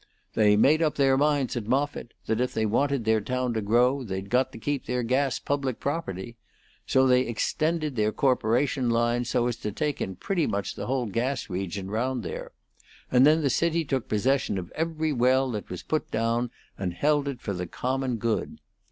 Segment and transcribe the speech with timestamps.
[0.33, 4.03] They made up their minds at Moffitt that if they wanted their town to grow
[4.03, 6.37] they'd got to keep their gas public property.
[6.87, 11.05] So they extended their corporation line so as to take in pretty much the whole
[11.05, 12.51] gas region round there;
[13.11, 16.49] and then the city took possession of every well that was put down,
[16.79, 18.59] and held it for the common good.